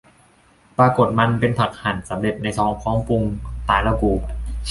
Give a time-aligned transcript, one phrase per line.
[0.77, 3.23] ปรากฏมันเป็นผักหั่นสำเร็จในซองพร้อมปรุง
[3.69, 4.11] ตายแล้วกู